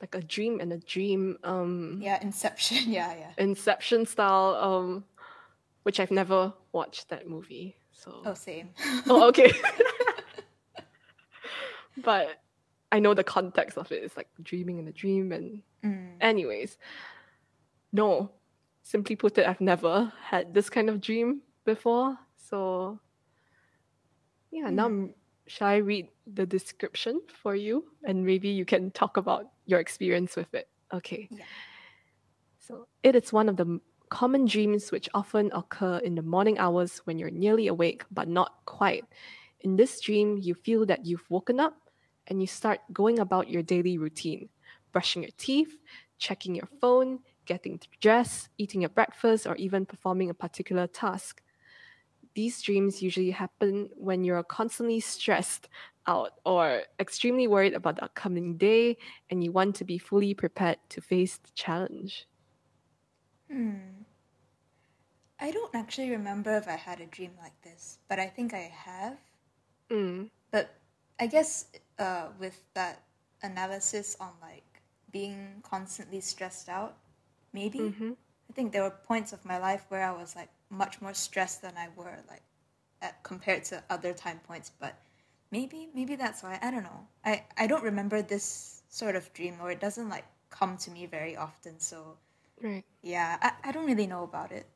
[0.00, 2.78] like a dream and a dream um Yeah, Inception.
[2.92, 3.30] Yeah, yeah.
[3.38, 5.04] inception style um
[5.84, 8.70] which i've never watched that movie so Oh, same.
[9.08, 9.52] oh okay
[12.04, 12.40] but
[12.92, 16.16] i know the context of it it's like dreaming in a dream and Mm.
[16.20, 16.78] anyways
[17.92, 18.30] no
[18.82, 22.98] simply put it i've never had this kind of dream before so
[24.50, 25.14] yeah now i'm
[25.46, 30.36] shall I read the description for you and maybe you can talk about your experience
[30.36, 30.70] with it?
[30.90, 31.28] Okay.
[31.30, 31.44] Yeah.
[32.60, 36.98] So, it is one of the common dreams which often occur in the morning hours
[37.04, 39.04] when you're nearly awake but not quite.
[39.60, 41.74] In this dream, you feel that you've woken up
[42.26, 44.48] and you start going about your daily routine,
[44.92, 45.78] brushing your teeth,
[46.18, 51.42] checking your phone, getting dressed, eating your breakfast, or even performing a particular task.
[52.34, 55.68] These dreams usually happen when you're constantly stressed
[56.06, 58.96] out or extremely worried about the upcoming day
[59.30, 62.26] and you want to be fully prepared to face the challenge.
[63.54, 64.02] Hmm.
[65.38, 68.72] I don't actually remember if I had a dream like this, but I think I
[68.74, 69.18] have.
[69.90, 70.30] Mm.
[70.50, 70.74] But
[71.20, 71.66] I guess
[71.98, 73.02] uh, with that
[73.42, 76.96] analysis on like being constantly stressed out,
[77.52, 78.12] maybe Mm-hmm.
[78.50, 81.62] I think there were points of my life where I was like much more stressed
[81.62, 82.42] than I were like
[83.02, 84.70] at, compared to other time points.
[84.78, 84.94] But
[85.50, 87.08] maybe maybe that's why I don't know.
[87.24, 91.06] I I don't remember this sort of dream, or it doesn't like come to me
[91.06, 91.80] very often.
[91.80, 92.18] So
[92.62, 92.84] Right.
[93.02, 94.66] yeah, I, I don't really know about it,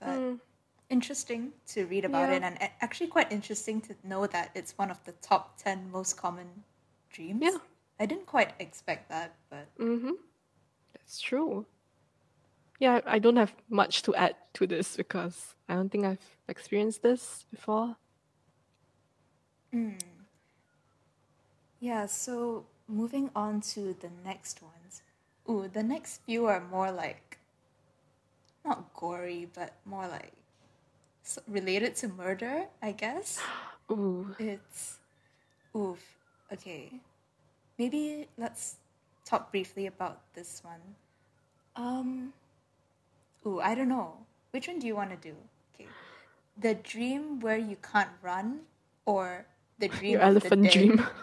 [0.00, 0.40] but Mm.
[0.90, 2.36] interesting to read about Yeah.
[2.36, 6.16] it, and actually quite interesting to know that it's one of the top ten most
[6.16, 6.64] common
[7.10, 7.40] dreams.
[7.42, 7.58] Yeah.
[8.00, 10.12] I didn't quite expect that, but Mm-hmm.
[10.94, 11.66] That's true.
[12.78, 17.02] Yeah, I don't have much to add to this because I don't think I've experienced
[17.02, 17.96] this before.
[19.72, 19.98] mm.
[21.80, 22.06] yeah.
[22.06, 24.81] So moving on to the next ones.
[25.48, 27.38] Ooh, the next few are more like
[28.64, 30.32] not gory, but more like
[31.48, 33.40] related to murder, I guess.
[33.90, 34.34] Ooh.
[34.38, 34.98] It's
[35.76, 35.98] oof.
[36.52, 37.00] Okay.
[37.78, 38.76] Maybe let's
[39.24, 40.82] talk briefly about this one.
[41.74, 42.32] Um
[43.46, 44.18] Ooh, I don't know.
[44.52, 45.34] Which one do you want to do?
[45.74, 45.88] Okay.
[46.60, 48.60] The dream where you can't run
[49.04, 49.46] or
[49.78, 51.04] the dream Your of the elephant dream.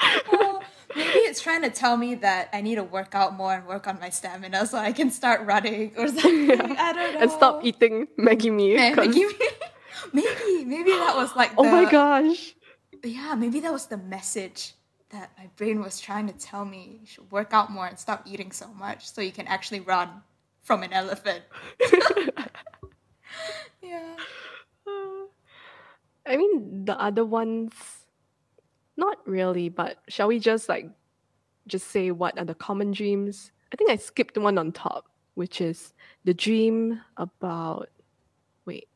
[0.32, 0.60] Oh,
[0.96, 3.86] maybe it's trying to tell me that I need to work out more and work
[3.86, 6.50] on my stamina so I can start running or something.
[6.88, 7.20] I don't know.
[7.22, 8.74] and stop eating Maggi mee.
[8.76, 9.34] Eh, 'cause- maybe,
[10.12, 12.54] maybe, maybe that was like oh my gosh.
[13.04, 14.74] yeah, maybe that was the message
[15.10, 16.98] that my brain was trying to tell me.
[17.00, 20.08] You should work out more and stop eating so much so you can actually run
[20.62, 21.42] from an elephant.
[23.82, 24.16] yeah.
[26.26, 27.72] I mean, the other ones,
[28.96, 30.86] not really, but shall we just like
[31.70, 33.52] just say what are the common dreams?
[33.72, 37.88] I think I skipped one on top, which is the dream about,
[38.66, 38.88] wait,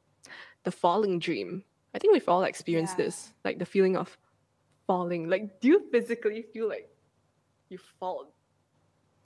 [0.64, 1.62] the falling dream.
[1.94, 3.06] I think we've all experienced Yeah.
[3.06, 4.18] this, like the feeling of
[4.86, 5.30] falling.
[5.30, 6.90] Like, do you physically feel like
[7.70, 8.34] you fall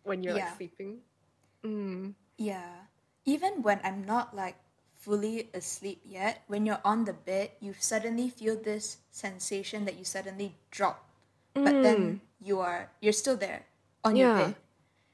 [0.04, 0.44] when you're Yeah.
[0.44, 1.00] like sleeping?
[1.64, 2.14] Mm.
[2.36, 2.86] Yeah.
[3.24, 4.56] Even when I'm not like
[5.00, 10.04] fully asleep yet, when you're on the bed, you suddenly feel this sensation that you
[10.04, 11.08] suddenly drop.
[11.54, 13.66] But then you are you're still there
[14.04, 14.46] on your Yeah.
[14.46, 14.56] bed.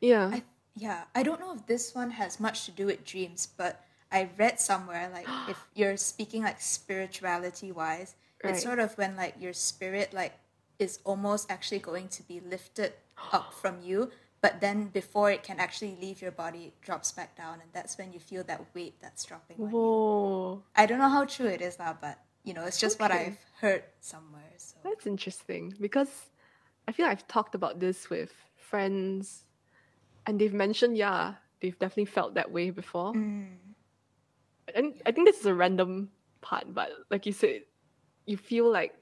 [0.01, 0.31] Yeah.
[0.33, 0.43] I
[0.77, 4.29] yeah, I don't know if this one has much to do with dreams, but I
[4.39, 8.55] read somewhere like if you're speaking like spirituality wise, Right.
[8.55, 10.35] it's sort of when like your spirit like
[10.79, 12.93] is almost actually going to be lifted
[13.33, 14.11] up from you,
[14.43, 17.97] but then before it can actually leave your body, it drops back down, and that's
[17.97, 19.57] when you feel that weight that's dropping.
[19.57, 20.63] Whoa.
[20.77, 23.39] I don't know how true it is now, but you know, it's just what I've
[23.61, 24.53] heard somewhere.
[24.59, 26.11] So That's interesting because
[26.89, 29.45] I feel I've talked about this with friends
[30.27, 33.13] and they've mentioned, yeah, they've definitely felt that way before.
[33.15, 33.57] Mm,
[34.75, 37.63] And I think this is a random part, but like you said,
[38.27, 38.95] you feel like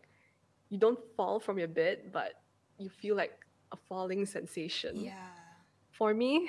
[0.68, 2.32] you don't fall from your bed, but
[2.78, 3.32] you feel like
[3.72, 4.96] a falling sensation.
[4.96, 5.12] yeah.
[5.90, 6.48] For me,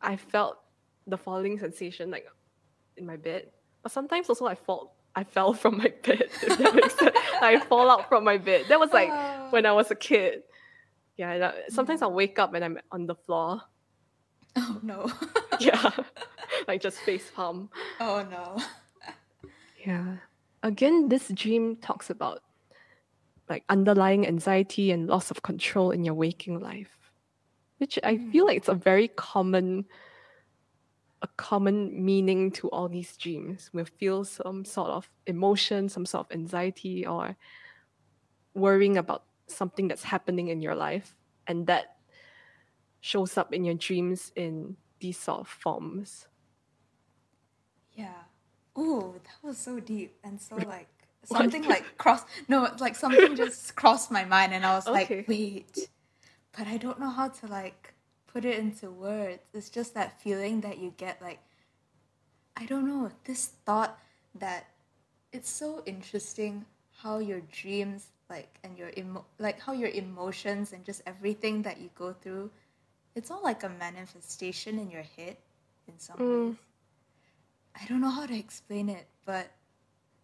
[0.00, 0.58] I felt
[1.06, 2.26] the falling sensation like
[2.96, 3.50] in my bed.
[3.82, 7.16] But sometimes also I fall I fell from my bed, if that makes sense.
[7.40, 8.66] I fall out from my bed.
[8.68, 9.48] That was like Oh.
[9.50, 10.42] when I was a kid.
[11.16, 12.04] Yeah, that, sometimes mm.
[12.04, 13.62] I'll wake up and I'm on the floor.
[14.56, 15.10] Oh no.
[15.60, 15.90] Yeah.
[16.68, 17.70] like just face palm.
[18.00, 18.62] oh no.
[19.84, 20.16] Yeah.
[20.62, 22.40] Again, this dream talks about
[23.48, 26.96] like underlying anxiety and loss of control in your waking life,
[27.78, 28.32] which I mm.
[28.32, 29.86] feel like it's a very common
[31.22, 33.70] a common meaning to all these dreams.
[33.72, 37.36] We feel some sort of emotion, some sort of anxiety or
[38.54, 41.16] worrying about something that's happening in your life
[41.46, 41.96] and that
[43.00, 46.26] shows up in your dreams in these sort of forms.
[47.92, 48.24] Yeah.
[48.78, 50.88] Ooh, that was so deep and so like
[51.28, 51.52] What?
[51.52, 52.22] something like cross.
[52.48, 54.92] No, like something just crossed my mind, and I was Okay.
[54.92, 55.88] like, wait,
[56.56, 57.94] but I don't know how to like
[58.26, 59.42] put it into words.
[59.54, 61.40] It's just that feeling that you get like,
[62.56, 63.98] I don't know, this thought
[64.34, 64.66] that
[65.32, 66.66] it's so interesting
[67.02, 71.80] how your dreams like and your emo- like how your emotions and just everything that
[71.80, 72.50] you go through
[73.14, 75.36] it's all like a manifestation in your head
[75.86, 76.48] in some Mm.
[76.48, 76.56] ways.
[77.80, 79.50] I don't know how to explain it but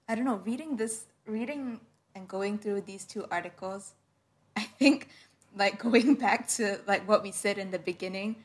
[0.09, 1.81] i don't know reading this reading
[2.15, 3.95] and going through these two articles
[4.57, 5.09] i think
[5.57, 8.37] like going back to like what we said in the beginning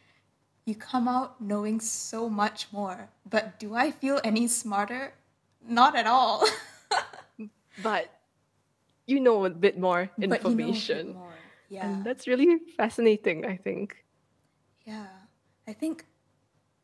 [0.66, 5.14] you come out knowing so much more but do i feel any smarter?
[5.68, 6.46] Not at all.
[7.84, 8.10] But
[9.06, 11.14] you know a bit more But you know bit information.
[11.14, 11.34] more.
[11.70, 11.88] Yeah.
[11.88, 14.06] And that's really fascinating, I think.
[14.86, 15.08] Yeah,
[15.68, 16.06] I think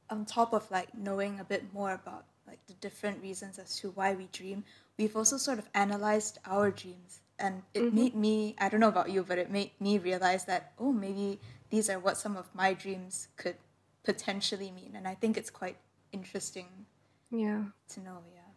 [0.10, 3.92] on top of like knowing a bit more about like the different reasons as to
[3.92, 4.64] why we dream,
[4.98, 7.96] we've also sort of analyzed our dreams, and it mm-hmm.
[7.96, 11.40] made me I don't know about you, but it made me realize that oh maybe
[11.70, 13.56] these are what some of my dreams could
[14.04, 15.78] potentially mean, and I think it's quite
[16.12, 16.68] interesting
[17.30, 18.20] Yeah, to know.
[18.34, 18.52] Yeah,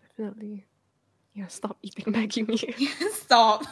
[0.00, 0.66] definitely.
[1.34, 2.86] Yeah, stop eating Maggi mee.
[3.12, 3.64] stop.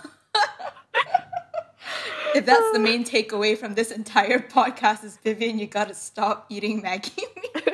[2.35, 6.83] if that's the main takeaway from this entire podcast, is Vivian, you gotta stop eating
[6.83, 7.17] Maggi.
[7.17, 7.51] mee.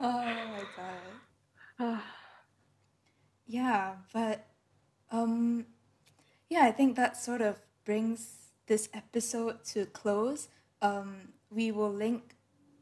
[0.00, 1.12] oh my god.
[1.78, 2.04] Ah,
[3.46, 4.46] Yeah, but
[5.10, 5.66] um
[6.48, 10.48] yeah, I think that sort of brings this episode to close.
[10.80, 12.34] Um we will link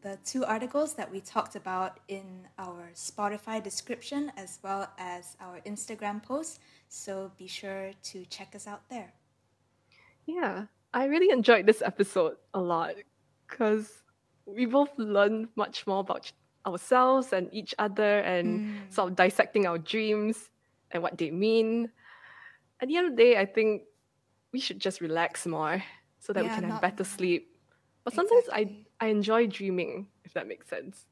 [0.02, 5.60] the two articles that we talked about in our Spotify description as well as our
[5.66, 6.60] Instagram post.
[6.88, 9.12] So be sure to check us out there.
[10.26, 12.94] yeah, I really enjoyed this episode a lot
[13.48, 14.02] because
[14.46, 16.32] we both learned much more about
[16.66, 18.92] ourselves and each other and mm.
[18.92, 20.50] sort of dissecting our dreams
[20.90, 21.90] and what they mean.
[22.80, 23.82] At the end of the day, I think
[24.52, 25.82] we should just relax more
[26.18, 27.56] so that we Yeah, can have better sleep.
[28.04, 28.76] But sometimes Exactly.
[28.86, 31.06] I, I enjoy dreaming, if that makes sense.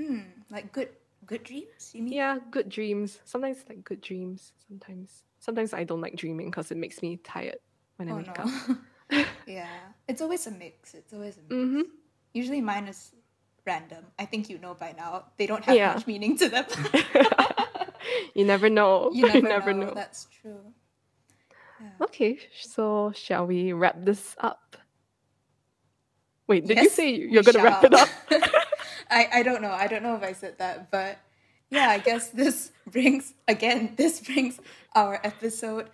[0.00, 0.20] Hmm,
[0.50, 0.88] like good
[1.26, 2.12] good dreams, you mean?
[2.12, 3.20] Yeah, good dreams.
[3.24, 4.52] Sometimes like good dreams.
[4.66, 7.58] Sometimes sometimes I don't like dreaming because it makes me tired
[7.96, 8.48] when I Oh wake up.
[9.46, 9.68] yeah.
[10.08, 10.94] It's always a mix.
[10.94, 11.54] It's always a mix.
[11.54, 11.80] Mm-hmm.
[12.32, 13.12] Usually mine is
[13.66, 14.04] random.
[14.18, 15.26] I think you know by now.
[15.36, 15.94] They don't have Yeah.
[15.94, 16.64] much meaning to them.
[18.34, 19.10] you never know.
[19.12, 19.92] you never, know.
[19.94, 20.72] That's true.
[22.00, 24.76] Okay, so shall we wrap this up?
[26.46, 28.08] Wait, did you say you're gonna wrap it up?
[29.10, 29.70] I, I don't know.
[29.70, 31.18] I don't know if I said that, but
[31.70, 34.60] yeah, I guess this brings again, this brings
[34.94, 35.88] our episode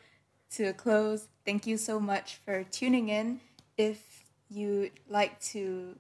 [0.53, 1.29] to a close.
[1.45, 3.41] Thank you so much for tuning in.
[3.77, 5.97] If you'd like to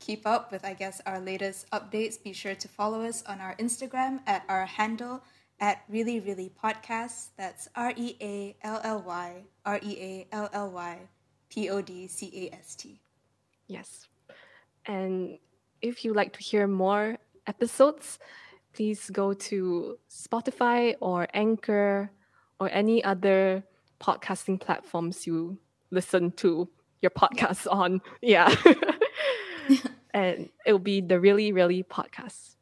[0.00, 3.56] keep up with, I guess, our latest updates, be sure to follow us on our
[3.56, 5.22] Instagram at our handle
[5.60, 7.28] at really really podcast.
[7.38, 10.98] That's R E A L L Y R E A L L Y
[11.48, 13.00] P O D C A S T.
[13.66, 14.08] Yes.
[14.86, 15.38] And
[15.80, 18.18] if you'd like to hear more episodes,
[18.72, 22.10] please go to Spotify or Anchor
[22.60, 23.64] or any other
[24.00, 25.58] podcasting platforms you
[25.90, 26.68] listen to
[27.00, 28.00] your podcasts on.
[28.20, 28.54] Yeah.
[30.14, 32.56] and it'll be the Really, Really podcast.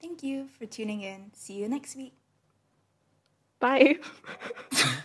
[0.00, 1.30] Thank you for tuning in.
[1.34, 2.14] See you next week.
[3.60, 3.96] Bye.